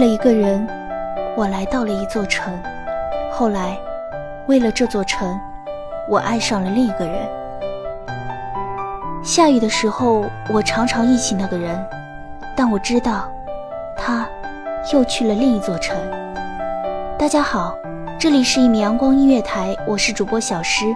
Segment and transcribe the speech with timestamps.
[0.00, 0.66] 为了一个人，
[1.36, 2.58] 我来到了一座城。
[3.30, 3.78] 后来，
[4.46, 5.38] 为了这座城，
[6.08, 7.28] 我爱上了另一个人。
[9.22, 11.78] 下雨的时候，我常常忆起那个人，
[12.56, 13.30] 但我知道，
[13.94, 14.26] 他
[14.90, 15.94] 又去了另一座城。
[17.18, 17.76] 大家好，
[18.18, 20.86] 这里是一米阳光音乐台，我是主播小诗。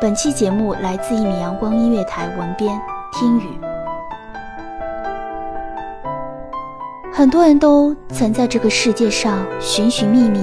[0.00, 2.80] 本期节目来自一米阳光音乐台文编
[3.12, 3.60] 听雨。
[7.18, 10.40] 很多人都曾在这个世界上寻寻觅觅，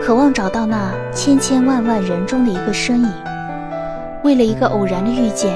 [0.00, 3.12] 渴望找到那千千万万人中的一个身影。
[4.24, 5.54] 为了一个偶然的遇见，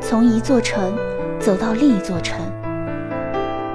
[0.00, 0.96] 从一座城
[1.38, 2.40] 走到另一座城，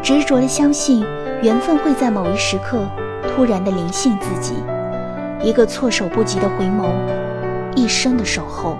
[0.01, 1.05] 执着的相信
[1.44, 2.79] 缘分会在某一时刻
[3.28, 4.55] 突然的临幸自己。
[5.44, 6.89] 一个措手不及的回眸，
[7.75, 8.75] 一生的守候。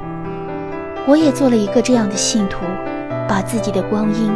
[1.06, 2.66] 我也做了一个这样的信徒，
[3.30, 4.31] 把自己的光阴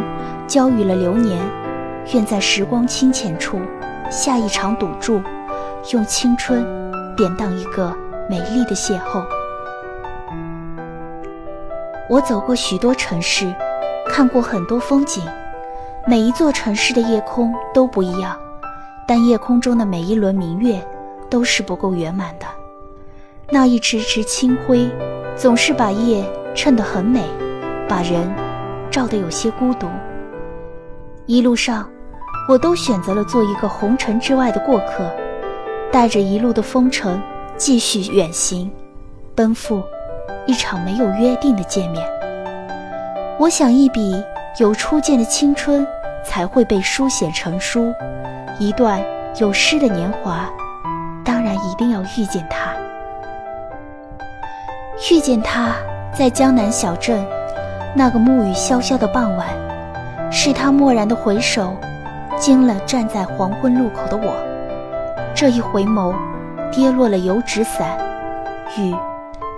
[0.46, 1.36] 交予了流年。
[2.12, 3.60] 愿在时光清浅处
[4.10, 5.22] 下一场赌注，
[5.92, 6.64] 用青春
[7.16, 7.96] 典当一个
[8.28, 9.24] 美丽的邂逅。
[12.10, 13.54] 我走过许多城市，
[14.08, 15.22] 看过很多风景，
[16.06, 18.36] 每一座城市的夜空都不一样，
[19.06, 20.82] 但夜空中的每一轮明月
[21.30, 22.46] 都是不够圆满的。
[23.50, 24.90] 那一池池清辉，
[25.36, 26.24] 总是把夜
[26.54, 27.22] 衬得很美，
[27.88, 28.30] 把人
[28.90, 29.86] 照得有些孤独。
[31.26, 31.88] 一路上，
[32.48, 35.08] 我都选择了做一个红尘之外的过客，
[35.92, 37.20] 带着一路的风尘，
[37.56, 38.70] 继续远行，
[39.34, 39.82] 奔赴
[40.46, 42.04] 一场没有约定的见面。
[43.38, 44.22] 我想，一笔
[44.58, 45.86] 有初见的青春
[46.24, 47.92] 才会被书写成书，
[48.58, 49.00] 一段
[49.38, 50.50] 有诗的年华，
[51.24, 52.72] 当然一定要遇见他。
[55.10, 55.74] 遇见他，
[56.12, 57.24] 在江南小镇，
[57.94, 59.46] 那个暮雨潇潇的傍晚。
[60.30, 61.76] 是他蓦然的回首，
[62.42, 64.34] 惊了站在黄昏路口的我。
[65.32, 66.12] 这一回眸，
[66.72, 67.96] 跌落了油纸伞，
[68.76, 68.92] 雨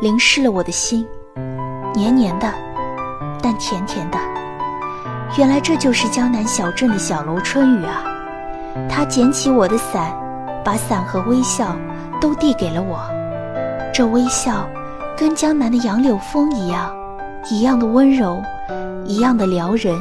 [0.03, 1.07] 淋湿了我的心，
[1.95, 2.47] 黏黏的，
[3.43, 4.19] 但甜甜的。
[5.39, 8.05] 原来这就是江南小镇的小楼春雨啊！
[8.87, 10.15] 他捡起我的伞，
[10.63, 11.75] 把伞和微笑
[12.21, 13.01] 都递给了我。
[13.95, 14.69] 这微笑，
[15.17, 16.95] 跟江南的杨柳风一样，
[17.51, 18.43] 一样的温柔，
[19.07, 19.97] 一样的撩人。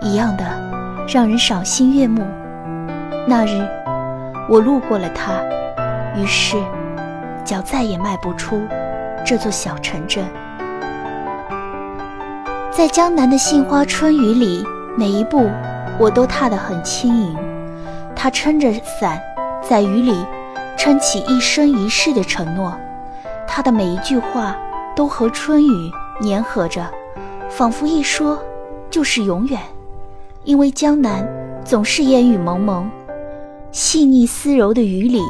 [0.00, 0.44] 一样的，
[1.06, 2.26] 让人赏心悦目。
[3.26, 3.66] 那日，
[4.48, 5.42] 我路过了它，
[6.16, 6.56] 于是，
[7.44, 8.62] 脚再也迈不出
[9.24, 10.24] 这座小城镇。
[12.70, 14.64] 在江南的杏花春雨里，
[14.96, 15.48] 每一步
[15.98, 17.36] 我都踏得很轻盈。
[18.16, 19.20] 他撑着伞，
[19.62, 20.24] 在雨里
[20.76, 22.74] 撑起一生一世的承诺。
[23.46, 24.56] 他的每一句话
[24.96, 25.92] 都和春雨
[26.22, 26.84] 粘合着，
[27.48, 28.38] 仿佛一说
[28.90, 29.60] 就是永远。
[30.44, 31.26] 因为江南
[31.64, 32.88] 总是烟雨蒙蒙，
[33.72, 35.22] 细腻丝柔的雨里，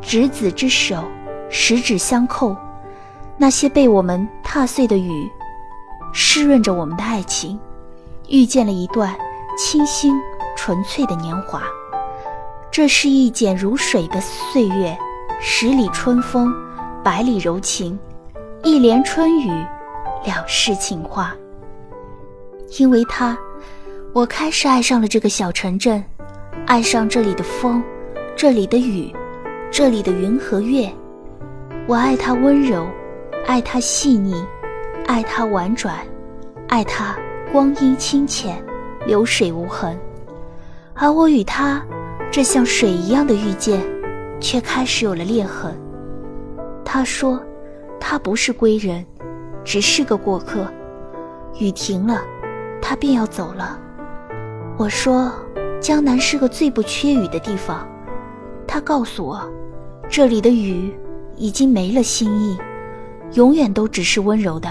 [0.00, 1.04] 执子之手，
[1.48, 2.56] 十指相扣，
[3.36, 5.30] 那些被我们踏碎的雨，
[6.12, 7.58] 湿润着我们的爱情，
[8.28, 9.14] 遇见了一段
[9.56, 10.20] 清新
[10.56, 11.62] 纯粹的年华。
[12.70, 14.98] 这是一剪如水的岁月，
[15.40, 16.52] 十里春风，
[17.04, 17.96] 百里柔情，
[18.64, 19.50] 一帘春雨，
[20.24, 21.32] 两世情话。
[22.78, 23.38] 因为他，
[24.18, 26.04] 我开始爱上了这个小城镇，
[26.66, 27.80] 爱上这里的风，
[28.34, 29.14] 这里的雨，
[29.70, 30.92] 这里的云和月。
[31.86, 32.84] 我爱他温柔，
[33.46, 34.34] 爱他细腻，
[35.06, 36.04] 爱他婉转，
[36.66, 37.16] 爱他
[37.52, 38.60] 光阴清浅，
[39.06, 39.96] 流水无痕。
[40.94, 41.80] 而我与他。
[42.28, 43.80] 这像水一样的遇见，
[44.40, 45.80] 却开始有了裂痕。
[46.84, 47.40] 他说
[48.00, 49.06] ：“他不是归人，
[49.64, 50.66] 只是个过客。”
[51.60, 52.20] 雨停了，
[52.82, 53.78] 他便要走了。
[54.78, 55.32] 我说
[55.82, 57.84] ：“江南是个最不缺雨的地方。”
[58.64, 59.42] 他告诉我
[60.08, 60.96] ：“这里的雨
[61.36, 62.56] 已经没了新意，
[63.32, 64.70] 永远都只是温柔的。”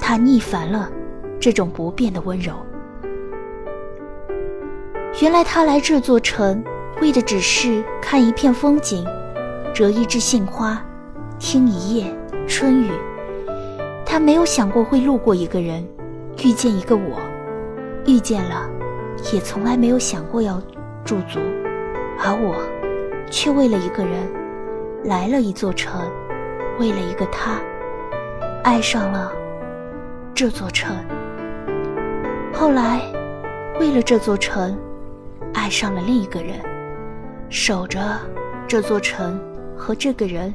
[0.00, 0.90] 他腻烦了
[1.38, 2.54] 这种不变的温柔。
[5.20, 6.64] 原来他来这座城，
[7.02, 9.06] 为的只是看一片风景，
[9.74, 10.82] 折一枝杏花，
[11.38, 12.06] 听一夜
[12.48, 12.90] 春雨。
[14.06, 15.86] 他没有想过会路过一个人，
[16.42, 17.20] 遇见一个我，
[18.06, 18.68] 遇见了，
[19.32, 20.60] 也从来没有想过要
[21.04, 21.38] 驻足。
[22.18, 22.56] 而我，
[23.30, 24.28] 却为了一个人，
[25.04, 26.00] 来了一座城，
[26.78, 27.60] 为了一个他，
[28.64, 29.32] 爱上了
[30.34, 30.96] 这座城。
[32.52, 33.00] 后来，
[33.78, 34.78] 为了这座城。
[35.54, 36.58] 爱上了另一个人，
[37.50, 38.00] 守着
[38.66, 39.38] 这座城
[39.76, 40.52] 和这个人，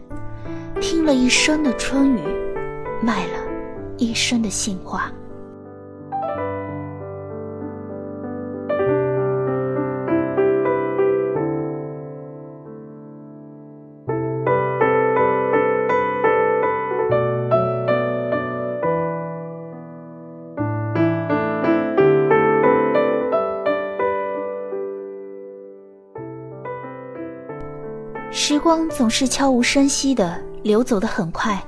[0.82, 2.20] 听了一生的春雨，
[3.02, 3.34] 卖了
[3.98, 5.10] 一生的杏花。
[28.50, 31.62] 时光总是悄无声息的流走的很快，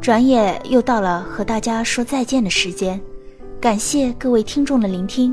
[0.00, 3.00] 转眼又到了和大家说再见的时间。
[3.60, 5.32] 感谢各位听众的聆听，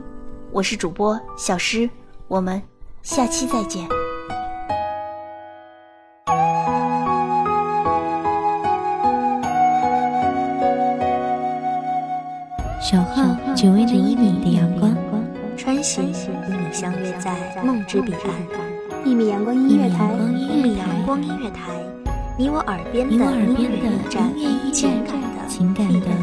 [0.52, 1.90] 我是主播小诗，
[2.28, 2.62] 我们
[3.02, 3.84] 下期再见。
[12.80, 14.96] 小号只为那一米的阳光，
[15.58, 17.36] 穿行与你相约在
[17.66, 18.73] 梦之彼岸。
[19.06, 21.74] 一米阳光音乐台，一米阳光音乐台，
[22.38, 23.20] 你我耳边的音
[23.60, 23.78] 乐
[24.38, 24.94] 驿站，
[25.46, 26.23] 情感的避风